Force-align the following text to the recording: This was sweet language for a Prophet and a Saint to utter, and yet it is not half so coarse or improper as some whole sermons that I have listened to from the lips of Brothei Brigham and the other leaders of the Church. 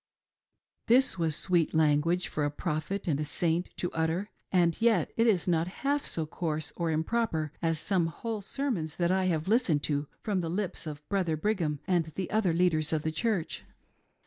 This 0.87 1.19
was 1.19 1.35
sweet 1.35 1.75
language 1.75 2.27
for 2.27 2.43
a 2.43 2.49
Prophet 2.49 3.07
and 3.07 3.19
a 3.19 3.23
Saint 3.23 3.69
to 3.77 3.91
utter, 3.91 4.31
and 4.51 4.81
yet 4.81 5.13
it 5.15 5.27
is 5.27 5.47
not 5.47 5.67
half 5.85 6.07
so 6.07 6.25
coarse 6.25 6.73
or 6.75 6.89
improper 6.89 7.53
as 7.61 7.77
some 7.79 8.07
whole 8.07 8.41
sermons 8.41 8.95
that 8.95 9.11
I 9.11 9.25
have 9.25 9.47
listened 9.47 9.83
to 9.83 10.07
from 10.23 10.41
the 10.41 10.49
lips 10.49 10.87
of 10.87 11.07
Brothei 11.07 11.35
Brigham 11.35 11.81
and 11.85 12.05
the 12.15 12.31
other 12.31 12.51
leaders 12.51 12.91
of 12.91 13.03
the 13.03 13.11
Church. 13.11 13.63